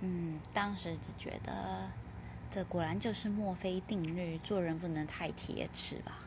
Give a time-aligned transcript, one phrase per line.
[0.00, 1.90] 嗯当时只觉得
[2.50, 6.18] 这果然就是墨菲定律做人不能太铁齿吧。